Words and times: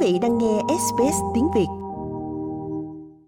vị 0.00 0.18
đang 0.22 0.38
nghe 0.38 0.58
SBS 0.68 1.16
tiếng 1.34 1.48
Việt. 1.54 1.66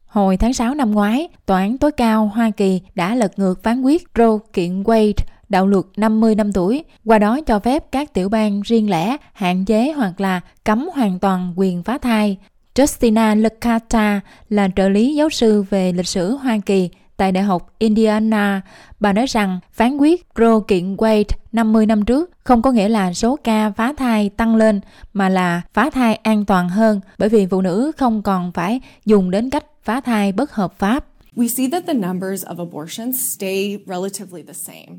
Hồi 0.07 0.37
tháng 0.37 0.53
6 0.53 0.75
năm 0.75 0.91
ngoái, 0.91 1.29
Tòa 1.47 1.59
án 1.59 1.79
tối 1.79 1.93
cao 1.93 2.31
Hoa 2.35 2.51
Kỳ 2.51 2.81
đã 2.95 3.15
lật 3.15 3.39
ngược 3.39 3.63
phán 3.63 3.83
quyết 3.83 4.03
Roe 4.19 4.39
kiện 4.53 4.83
Wade 4.83 5.13
đạo 5.49 5.67
luật 5.67 5.85
50 5.97 6.35
năm 6.35 6.53
tuổi, 6.53 6.85
qua 7.05 7.19
đó 7.19 7.41
cho 7.41 7.59
phép 7.59 7.93
các 7.93 8.15
tiểu 8.15 8.29
bang 8.29 8.61
riêng 8.61 8.91
lẻ 8.91 9.17
hạn 9.33 9.65
chế 9.65 9.93
hoặc 9.93 10.21
là 10.21 10.41
cấm 10.65 10.89
hoàn 10.95 11.19
toàn 11.19 11.53
quyền 11.57 11.83
phá 11.83 11.99
thai. 11.99 12.37
Justina 12.75 13.43
Licata 13.43 14.21
là 14.49 14.69
trợ 14.77 14.89
lý 14.89 15.15
giáo 15.15 15.31
sư 15.31 15.65
về 15.71 15.93
lịch 15.93 16.07
sử 16.07 16.37
Hoa 16.37 16.59
Kỳ 16.67 16.91
tại 17.17 17.33
Đại 17.33 17.45
học 17.45 17.75
Indiana, 17.79 18.61
bà 19.01 19.13
nói 19.13 19.27
rằng 19.27 19.61
phán 19.73 19.97
quyết 19.97 20.27
Roe 20.37 20.55
kiện 20.69 20.97
Wade 20.97 21.25
50 21.53 21.87
năm 21.87 22.05
trước 22.05 22.31
không 22.45 22.63
có 22.63 22.73
nghĩa 22.73 22.89
là 22.89 23.13
số 23.13 23.37
ca 23.45 23.71
phá 23.71 23.93
thai 23.97 24.29
tăng 24.29 24.57
lên 24.57 24.81
mà 25.13 25.29
là 25.29 25.63
phá 25.75 25.91
thai 25.91 26.15
an 26.15 26.45
toàn 26.45 26.69
hơn 26.69 27.01
bởi 27.19 27.29
vì 27.29 27.47
phụ 27.47 27.61
nữ 27.61 27.93
không 27.97 28.23
còn 28.23 28.53
phải 28.53 28.81
dùng 29.05 29.31
đến 29.31 29.51
cách 29.51 29.65
phá 29.85 30.01
thai 30.01 30.33
bất 30.33 30.53
hợp 30.53 30.79
pháp. 30.79 31.07
We 31.37 31.49
see 31.49 31.69
that 31.71 31.87
the 31.87 31.95
numbers 31.95 32.45
of 32.45 32.59
abortions 32.59 33.37
stay 33.37 33.79
relatively 33.87 34.43
the 34.43 34.53
same. 34.53 34.99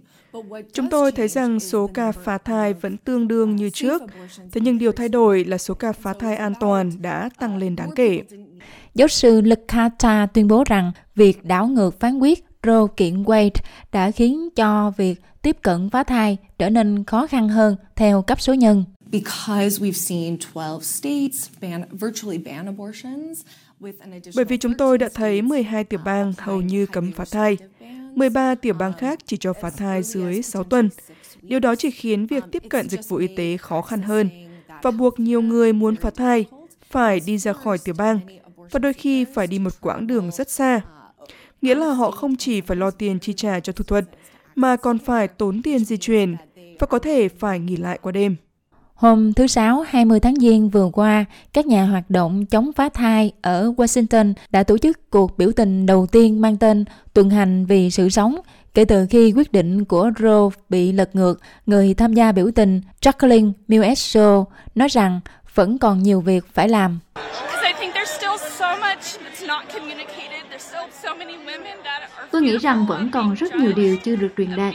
Chúng 0.73 0.89
tôi 0.89 1.11
thấy 1.11 1.27
rằng 1.27 1.59
số 1.59 1.89
ca 1.93 2.11
phá 2.11 2.37
thai 2.37 2.73
vẫn 2.73 2.97
tương 2.97 3.27
đương 3.27 3.55
như 3.55 3.69
trước, 3.69 4.01
thế 4.51 4.61
nhưng 4.61 4.77
điều 4.77 4.91
thay 4.91 5.09
đổi 5.09 5.43
là 5.43 5.57
số 5.57 5.73
ca 5.73 5.91
phá 5.91 6.13
thai 6.13 6.35
an 6.35 6.53
toàn 6.59 6.91
đã 7.01 7.29
tăng 7.39 7.57
lên 7.57 7.75
đáng 7.75 7.89
kể. 7.95 8.21
Giáo 8.95 9.07
sư 9.07 9.41
Licata 9.41 10.25
tuyên 10.25 10.47
bố 10.47 10.63
rằng 10.63 10.91
việc 11.15 11.45
đảo 11.45 11.67
ngược 11.67 11.99
phán 11.99 12.19
quyết 12.19 12.45
Roe 12.63 12.87
kiện 12.97 13.23
Wade 13.23 13.49
đã 13.91 14.11
khiến 14.11 14.49
cho 14.55 14.91
việc 14.97 15.21
tiếp 15.41 15.57
cận 15.61 15.89
phá 15.89 16.03
thai 16.03 16.37
trở 16.59 16.69
nên 16.69 17.03
khó 17.03 17.27
khăn 17.27 17.49
hơn 17.49 17.75
theo 17.95 18.21
cấp 18.21 18.41
số 18.41 18.53
nhân. 18.53 18.83
Because 19.11 19.81
we've 19.83 19.91
seen 19.91 20.37
12 20.53 20.81
states 20.81 21.49
ban, 21.61 21.83
virtually 21.91 22.37
ban 22.37 22.65
abortions, 22.65 23.41
bởi 24.35 24.45
vì 24.45 24.57
chúng 24.57 24.73
tôi 24.77 24.97
đã 24.97 25.09
thấy 25.13 25.41
12 25.41 25.83
tiểu 25.83 25.99
bang 26.05 26.33
hầu 26.37 26.61
như 26.61 26.85
cấm 26.85 27.11
phá 27.11 27.25
thai, 27.31 27.57
13 28.15 28.55
tiểu 28.55 28.73
bang 28.73 28.93
khác 28.93 29.19
chỉ 29.25 29.37
cho 29.37 29.53
phá 29.53 29.69
thai 29.69 30.03
dưới 30.03 30.41
6 30.41 30.63
tuần. 30.63 30.89
Điều 31.41 31.59
đó 31.59 31.75
chỉ 31.75 31.91
khiến 31.91 32.25
việc 32.25 32.43
tiếp 32.51 32.63
cận 32.69 32.89
dịch 32.89 33.09
vụ 33.09 33.17
y 33.17 33.27
tế 33.27 33.57
khó 33.57 33.81
khăn 33.81 34.01
hơn 34.01 34.29
và 34.81 34.91
buộc 34.91 35.19
nhiều 35.19 35.41
người 35.41 35.73
muốn 35.73 35.95
phá 35.95 36.09
thai 36.09 36.45
phải 36.89 37.19
đi 37.25 37.37
ra 37.37 37.53
khỏi 37.53 37.77
tiểu 37.77 37.95
bang 37.97 38.19
và 38.73 38.79
đôi 38.79 38.93
khi 38.93 39.25
phải 39.33 39.47
đi 39.47 39.59
một 39.59 39.73
quãng 39.81 40.07
đường 40.07 40.31
rất 40.31 40.49
xa. 40.49 40.81
Nghĩa 41.61 41.75
là 41.75 41.87
họ 41.87 42.11
không 42.11 42.35
chỉ 42.35 42.61
phải 42.61 42.77
lo 42.77 42.91
tiền 42.91 43.19
chi 43.19 43.33
trả 43.33 43.59
cho 43.59 43.73
thủ 43.73 43.83
thuật, 43.83 44.05
mà 44.55 44.75
còn 44.75 44.97
phải 44.97 45.27
tốn 45.27 45.61
tiền 45.61 45.85
di 45.85 45.97
chuyển 45.97 46.35
và 46.79 46.87
có 46.87 46.99
thể 46.99 47.29
phải 47.29 47.59
nghỉ 47.59 47.77
lại 47.77 47.99
qua 48.01 48.11
đêm. 48.11 48.35
Hôm 48.93 49.33
thứ 49.33 49.47
Sáu 49.47 49.85
20 49.87 50.19
tháng 50.19 50.35
Giêng 50.35 50.69
vừa 50.69 50.89
qua, 50.93 51.25
các 51.53 51.65
nhà 51.65 51.85
hoạt 51.85 52.09
động 52.09 52.45
chống 52.45 52.71
phá 52.73 52.89
thai 52.89 53.31
ở 53.41 53.73
Washington 53.77 54.33
đã 54.49 54.63
tổ 54.63 54.77
chức 54.77 55.09
cuộc 55.09 55.37
biểu 55.37 55.51
tình 55.51 55.85
đầu 55.85 56.07
tiên 56.07 56.41
mang 56.41 56.57
tên 56.57 56.85
Tuần 57.13 57.29
hành 57.29 57.65
vì 57.65 57.91
sự 57.91 58.09
sống. 58.09 58.35
Kể 58.73 58.85
từ 58.85 59.05
khi 59.09 59.31
quyết 59.31 59.51
định 59.51 59.85
của 59.85 60.11
Roe 60.19 60.61
bị 60.69 60.91
lật 60.91 61.15
ngược, 61.15 61.39
người 61.65 61.93
tham 61.93 62.13
gia 62.13 62.31
biểu 62.31 62.51
tình 62.55 62.81
Jacqueline 63.01 63.51
Mills 63.67 64.17
nói 64.75 64.87
rằng 64.87 65.19
vẫn 65.55 65.77
còn 65.77 66.03
nhiều 66.03 66.21
việc 66.21 66.45
phải 66.53 66.69
làm. 66.69 66.99
Tôi 72.31 72.41
nghĩ 72.41 72.57
rằng 72.57 72.85
vẫn 72.85 73.09
còn 73.11 73.33
rất 73.33 73.55
nhiều 73.55 73.71
điều 73.75 73.97
chưa 73.97 74.15
được 74.15 74.33
truyền 74.37 74.55
đạt. 74.55 74.73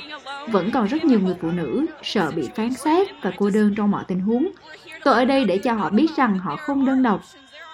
Vẫn 0.48 0.70
còn 0.70 0.86
rất 0.86 1.04
nhiều 1.04 1.20
người 1.20 1.34
phụ 1.40 1.50
nữ 1.50 1.86
sợ 2.02 2.30
bị 2.30 2.48
phán 2.54 2.72
xét 2.72 3.08
và 3.22 3.32
cô 3.36 3.50
đơn 3.50 3.74
trong 3.76 3.90
mọi 3.90 4.04
tình 4.08 4.20
huống. 4.20 4.48
Tôi 5.04 5.14
ở 5.14 5.24
đây 5.24 5.44
để 5.44 5.58
cho 5.58 5.72
họ 5.72 5.90
biết 5.90 6.06
rằng 6.16 6.38
họ 6.38 6.56
không 6.56 6.86
đơn 6.86 7.02
độc, 7.02 7.20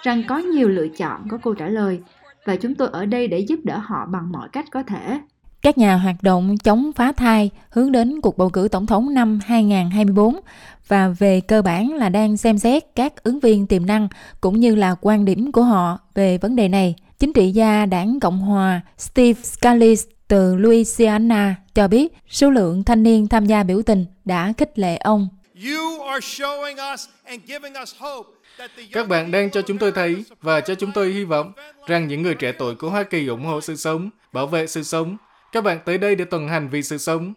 rằng 0.03 0.23
có 0.27 0.37
nhiều 0.37 0.69
lựa 0.69 0.87
chọn 0.87 1.27
có 1.29 1.37
câu 1.37 1.53
trả 1.53 1.67
lời 1.67 2.01
và 2.45 2.55
chúng 2.55 2.75
tôi 2.75 2.89
ở 2.91 3.05
đây 3.05 3.27
để 3.27 3.39
giúp 3.39 3.59
đỡ 3.63 3.77
họ 3.77 4.05
bằng 4.05 4.31
mọi 4.31 4.49
cách 4.49 4.65
có 4.71 4.83
thể. 4.83 5.19
Các 5.65 5.77
nhà 5.77 5.95
hoạt 5.95 6.15
động 6.21 6.57
chống 6.57 6.91
phá 6.95 7.11
thai 7.11 7.49
hướng 7.69 7.91
đến 7.91 8.21
cuộc 8.21 8.37
bầu 8.37 8.49
cử 8.49 8.67
tổng 8.71 8.85
thống 8.85 9.13
năm 9.13 9.39
2024 9.45 10.39
và 10.87 11.07
về 11.07 11.41
cơ 11.41 11.61
bản 11.61 11.93
là 11.93 12.09
đang 12.09 12.37
xem 12.37 12.57
xét 12.57 12.83
các 12.95 13.23
ứng 13.23 13.39
viên 13.39 13.67
tiềm 13.67 13.85
năng 13.85 14.07
cũng 14.41 14.59
như 14.59 14.75
là 14.75 14.95
quan 15.01 15.25
điểm 15.25 15.51
của 15.51 15.63
họ 15.63 15.99
về 16.15 16.37
vấn 16.37 16.55
đề 16.55 16.67
này. 16.67 16.95
Chính 17.19 17.33
trị 17.33 17.51
gia 17.51 17.85
đảng 17.85 18.19
Cộng 18.19 18.39
hòa 18.39 18.81
Steve 18.97 19.41
Scalise 19.41 20.09
từ 20.27 20.55
Louisiana 20.55 21.55
cho 21.75 21.87
biết 21.87 22.13
số 22.29 22.49
lượng 22.49 22.83
thanh 22.83 23.03
niên 23.03 23.27
tham 23.27 23.45
gia 23.45 23.63
biểu 23.63 23.81
tình 23.81 24.05
đã 24.25 24.53
khích 24.57 24.79
lệ 24.79 24.97
ông. 24.97 25.27
Các 28.91 29.07
bạn 29.07 29.31
đang 29.31 29.51
cho 29.51 29.61
chúng 29.61 29.77
tôi 29.77 29.91
thấy 29.91 30.23
và 30.41 30.61
cho 30.61 30.75
chúng 30.75 30.91
tôi 30.91 31.13
hy 31.13 31.23
vọng 31.23 31.51
rằng 31.87 32.07
những 32.07 32.21
người 32.21 32.35
trẻ 32.35 32.51
tuổi 32.51 32.75
của 32.75 32.89
Hoa 32.89 33.03
Kỳ 33.03 33.27
ủng 33.27 33.45
hộ 33.45 33.61
sự 33.61 33.75
sống, 33.75 34.09
bảo 34.33 34.47
vệ 34.47 34.67
sự 34.67 34.83
sống. 34.83 35.17
Các 35.55 35.63
bạn 35.63 35.79
tới 35.85 35.97
đây 35.97 36.15
để 36.15 36.25
tuần 36.25 36.47
hành 36.47 36.69
vì 36.69 36.83
sự 36.83 36.97
sống. 36.97 37.33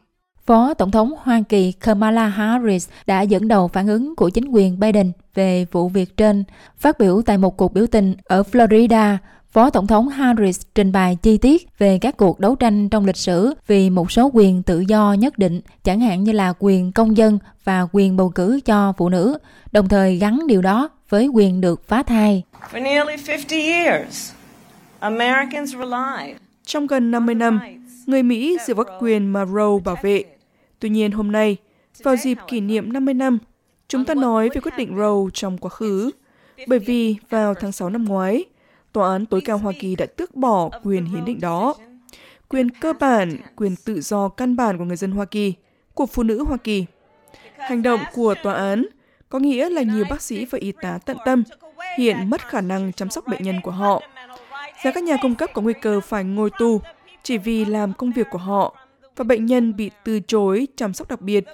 Phó 0.46 0.74
Tổng 0.74 0.90
thống 0.90 1.14
Hoa 1.18 1.40
Kỳ 1.48 1.72
Kamala 1.72 2.28
Harris 2.28 2.88
đã 3.06 3.20
dẫn 3.22 3.48
đầu 3.48 3.68
phản 3.68 3.86
ứng 3.86 4.16
của 4.16 4.28
chính 4.28 4.48
quyền 4.48 4.80
Biden 4.80 5.12
về 5.34 5.66
vụ 5.72 5.88
việc 5.88 6.16
trên. 6.16 6.44
Phát 6.78 6.98
biểu 6.98 7.22
tại 7.26 7.38
một 7.38 7.56
cuộc 7.56 7.72
biểu 7.72 7.86
tình 7.86 8.14
ở 8.24 8.42
Florida, 8.52 9.16
Phó 9.50 9.70
Tổng 9.70 9.86
thống 9.86 10.08
Harris 10.08 10.60
trình 10.74 10.92
bày 10.92 11.16
chi 11.22 11.38
tiết 11.38 11.78
về 11.78 11.98
các 11.98 12.16
cuộc 12.16 12.40
đấu 12.40 12.54
tranh 12.54 12.88
trong 12.88 13.06
lịch 13.06 13.16
sử 13.16 13.54
vì 13.66 13.90
một 13.90 14.12
số 14.12 14.30
quyền 14.32 14.62
tự 14.62 14.80
do 14.80 15.12
nhất 15.12 15.38
định, 15.38 15.60
chẳng 15.84 16.00
hạn 16.00 16.24
như 16.24 16.32
là 16.32 16.52
quyền 16.58 16.92
công 16.92 17.16
dân 17.16 17.38
và 17.64 17.86
quyền 17.92 18.16
bầu 18.16 18.28
cử 18.28 18.60
cho 18.64 18.92
phụ 18.98 19.08
nữ, 19.08 19.38
đồng 19.72 19.88
thời 19.88 20.16
gắn 20.16 20.46
điều 20.46 20.62
đó 20.62 20.88
với 21.08 21.26
quyền 21.26 21.60
được 21.60 21.88
phá 21.88 22.02
thai. 22.02 22.42
Trong 26.68 26.86
gần 26.86 27.10
50 27.10 27.34
năm, 27.34 27.60
người 28.06 28.22
Mỹ 28.22 28.56
dựa 28.66 28.74
vào 28.74 28.86
quyền 29.00 29.26
mà 29.26 29.44
Roe 29.44 29.80
bảo 29.84 29.96
vệ. 30.02 30.24
Tuy 30.78 30.88
nhiên 30.88 31.12
hôm 31.12 31.32
nay, 31.32 31.56
vào 32.02 32.16
dịp 32.16 32.38
kỷ 32.48 32.60
niệm 32.60 32.92
50 32.92 33.14
năm, 33.14 33.38
chúng 33.88 34.04
ta 34.04 34.14
nói 34.14 34.48
về 34.54 34.60
quyết 34.60 34.76
định 34.76 34.96
Roe 34.96 35.30
trong 35.34 35.58
quá 35.58 35.68
khứ, 35.68 36.10
bởi 36.66 36.78
vì 36.78 37.16
vào 37.30 37.54
tháng 37.54 37.72
6 37.72 37.90
năm 37.90 38.04
ngoái, 38.04 38.44
Tòa 38.92 39.12
án 39.12 39.26
tối 39.26 39.40
cao 39.44 39.58
Hoa 39.58 39.72
Kỳ 39.80 39.96
đã 39.96 40.06
tước 40.06 40.34
bỏ 40.34 40.70
quyền 40.84 41.04
hiến 41.04 41.24
định 41.24 41.40
đó. 41.40 41.74
Quyền 42.48 42.70
cơ 42.70 42.92
bản, 42.92 43.36
quyền 43.56 43.76
tự 43.76 44.00
do 44.00 44.28
căn 44.28 44.56
bản 44.56 44.78
của 44.78 44.84
người 44.84 44.96
dân 44.96 45.10
Hoa 45.10 45.24
Kỳ, 45.24 45.54
của 45.94 46.06
phụ 46.06 46.22
nữ 46.22 46.44
Hoa 46.44 46.56
Kỳ. 46.56 46.84
Hành 47.56 47.82
động 47.82 48.00
của 48.14 48.34
tòa 48.42 48.54
án 48.54 48.86
có 49.28 49.38
nghĩa 49.38 49.70
là 49.70 49.82
nhiều 49.82 50.04
bác 50.10 50.22
sĩ 50.22 50.44
và 50.44 50.58
y 50.58 50.72
tá 50.72 50.98
tận 51.06 51.16
tâm 51.24 51.42
hiện 51.98 52.30
mất 52.30 52.48
khả 52.48 52.60
năng 52.60 52.92
chăm 52.92 53.10
sóc 53.10 53.26
bệnh 53.26 53.42
nhân 53.42 53.60
của 53.62 53.70
họ. 53.70 54.02
Rằng 54.82 54.94
các 54.94 55.04
nhà 55.04 55.16
cung 55.22 55.34
cấp 55.34 55.50
có 55.54 55.62
nguy 55.62 55.74
cơ 55.82 56.00
phải 56.00 56.24
ngồi 56.24 56.50
tù 56.58 56.80
chỉ 57.22 57.38
vì 57.38 57.64
làm 57.64 57.92
công 57.92 58.12
việc 58.12 58.26
của 58.30 58.38
họ 58.38 58.76
và 59.16 59.24
bệnh 59.24 59.46
nhân 59.46 59.76
bị 59.76 59.90
từ 60.04 60.20
chối 60.20 60.68
chăm 60.76 60.94
sóc 60.94 61.10
đặc 61.10 61.20
biệt 61.20 61.44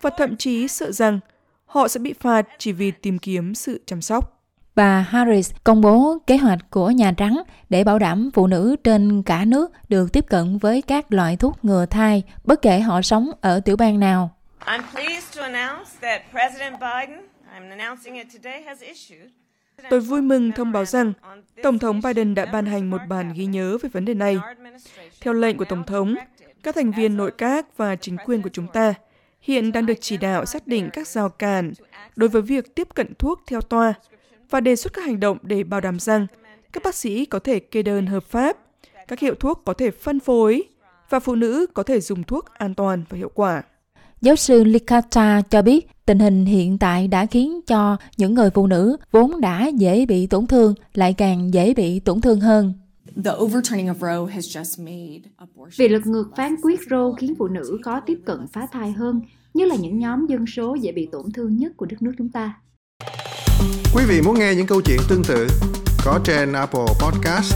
và 0.00 0.10
thậm 0.18 0.36
chí 0.36 0.68
sợ 0.68 0.92
rằng 0.92 1.20
họ 1.66 1.88
sẽ 1.88 2.00
bị 2.00 2.12
phạt 2.12 2.46
chỉ 2.58 2.72
vì 2.72 2.90
tìm 2.90 3.18
kiếm 3.18 3.54
sự 3.54 3.80
chăm 3.86 4.02
sóc 4.02 4.34
bà 4.74 5.00
Harris 5.00 5.52
công 5.64 5.80
bố 5.80 6.18
kế 6.26 6.36
hoạch 6.36 6.58
của 6.70 6.90
Nhà 6.90 7.12
Trắng 7.16 7.42
để 7.68 7.84
bảo 7.84 7.98
đảm 7.98 8.30
phụ 8.34 8.46
nữ 8.46 8.76
trên 8.84 9.22
cả 9.22 9.44
nước 9.44 9.72
được 9.88 10.12
tiếp 10.12 10.24
cận 10.28 10.58
với 10.58 10.82
các 10.82 11.12
loại 11.12 11.36
thuốc 11.36 11.64
ngừa 11.64 11.86
thai, 11.86 12.22
bất 12.44 12.62
kể 12.62 12.80
họ 12.80 13.02
sống 13.02 13.30
ở 13.40 13.60
tiểu 13.60 13.76
bang 13.76 14.00
nào. 14.00 14.30
Tôi 19.90 20.00
vui 20.00 20.22
mừng 20.22 20.52
thông 20.52 20.72
báo 20.72 20.84
rằng 20.84 21.12
Tổng 21.62 21.78
thống 21.78 22.00
Biden 22.04 22.34
đã 22.34 22.46
ban 22.46 22.66
hành 22.66 22.90
một 22.90 23.00
bản 23.08 23.32
ghi 23.32 23.46
nhớ 23.46 23.78
về 23.82 23.88
vấn 23.88 24.04
đề 24.04 24.14
này. 24.14 24.38
Theo 25.20 25.34
lệnh 25.34 25.56
của 25.56 25.64
Tổng 25.64 25.84
thống, 25.84 26.14
các 26.62 26.74
thành 26.74 26.92
viên 26.92 27.16
nội 27.16 27.30
các 27.38 27.76
và 27.76 27.96
chính 27.96 28.16
quyền 28.24 28.42
của 28.42 28.50
chúng 28.52 28.66
ta 28.66 28.94
hiện 29.40 29.72
đang 29.72 29.86
được 29.86 29.94
chỉ 30.00 30.16
đạo 30.16 30.46
xác 30.46 30.66
định 30.66 30.90
các 30.92 31.08
rào 31.08 31.28
cản 31.28 31.72
đối 32.16 32.28
với 32.28 32.42
việc 32.42 32.74
tiếp 32.74 32.88
cận 32.94 33.14
thuốc 33.18 33.42
theo 33.46 33.60
toa 33.60 33.94
và 34.50 34.60
đề 34.60 34.76
xuất 34.76 34.92
các 34.92 35.04
hành 35.04 35.20
động 35.20 35.38
để 35.42 35.64
bảo 35.64 35.80
đảm 35.80 35.98
rằng 35.98 36.26
các 36.72 36.82
bác 36.82 36.94
sĩ 36.94 37.24
có 37.24 37.38
thể 37.38 37.60
kê 37.60 37.82
đơn 37.82 38.06
hợp 38.06 38.24
pháp, 38.24 38.56
các 39.08 39.18
hiệu 39.18 39.34
thuốc 39.34 39.62
có 39.64 39.72
thể 39.72 39.90
phân 39.90 40.20
phối 40.20 40.62
và 41.10 41.20
phụ 41.20 41.34
nữ 41.34 41.66
có 41.74 41.82
thể 41.82 42.00
dùng 42.00 42.24
thuốc 42.24 42.54
an 42.54 42.74
toàn 42.74 43.04
và 43.08 43.18
hiệu 43.18 43.30
quả. 43.34 43.62
Giáo 44.24 44.36
sư 44.36 44.64
Likata 44.64 45.42
cho 45.50 45.62
biết 45.62 45.88
tình 46.06 46.18
hình 46.18 46.44
hiện 46.44 46.78
tại 46.78 47.08
đã 47.08 47.26
khiến 47.26 47.60
cho 47.66 47.96
những 48.16 48.34
người 48.34 48.50
phụ 48.50 48.66
nữ 48.66 48.96
vốn 49.12 49.40
đã 49.40 49.66
dễ 49.66 50.06
bị 50.06 50.26
tổn 50.26 50.46
thương 50.46 50.74
lại 50.94 51.12
càng 51.12 51.54
dễ 51.54 51.74
bị 51.74 52.00
tổn 52.00 52.20
thương 52.20 52.40
hơn. 52.40 52.72
Việc 55.76 55.88
lật 55.88 56.06
ngược 56.06 56.30
phán 56.36 56.56
quyết 56.62 56.80
Roe 56.90 56.98
khiến 57.18 57.34
phụ 57.38 57.48
nữ 57.48 57.78
khó 57.84 58.00
tiếp 58.00 58.18
cận 58.24 58.46
phá 58.52 58.66
thai 58.72 58.92
hơn, 58.92 59.20
như 59.54 59.64
là 59.64 59.76
những 59.76 59.98
nhóm 59.98 60.26
dân 60.26 60.46
số 60.46 60.74
dễ 60.74 60.92
bị 60.92 61.08
tổn 61.12 61.32
thương 61.32 61.56
nhất 61.56 61.72
của 61.76 61.86
đất 61.86 62.02
nước 62.02 62.12
chúng 62.18 62.28
ta. 62.28 62.54
Quý 63.94 64.04
vị 64.08 64.20
muốn 64.24 64.38
nghe 64.38 64.54
những 64.54 64.66
câu 64.66 64.80
chuyện 64.80 64.98
tương 65.08 65.22
tự 65.28 65.46
có 66.04 66.20
trên 66.24 66.52
Apple 66.52 66.86
Podcast, 67.00 67.54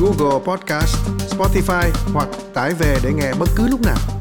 Google 0.00 0.44
Podcast, 0.46 0.96
Spotify 1.30 1.90
hoặc 2.12 2.28
tải 2.54 2.74
về 2.74 2.96
để 3.04 3.12
nghe 3.12 3.32
bất 3.40 3.48
cứ 3.56 3.68
lúc 3.68 3.80
nào. 3.82 4.15